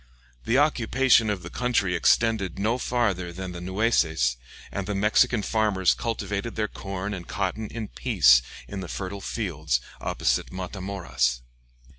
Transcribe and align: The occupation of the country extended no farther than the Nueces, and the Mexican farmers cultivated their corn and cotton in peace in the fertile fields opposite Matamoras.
The 0.45 0.57
occupation 0.57 1.29
of 1.29 1.43
the 1.43 1.51
country 1.51 1.93
extended 1.95 2.57
no 2.57 2.79
farther 2.79 3.31
than 3.31 3.51
the 3.51 3.61
Nueces, 3.61 4.35
and 4.71 4.87
the 4.87 4.95
Mexican 4.95 5.43
farmers 5.43 5.93
cultivated 5.93 6.55
their 6.55 6.67
corn 6.67 7.13
and 7.13 7.27
cotton 7.27 7.67
in 7.67 7.87
peace 7.87 8.41
in 8.67 8.79
the 8.79 8.87
fertile 8.87 9.21
fields 9.21 9.79
opposite 9.99 10.51
Matamoras. 10.51 11.41